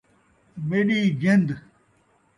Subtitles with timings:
[0.67, 1.47] میݙی جِند!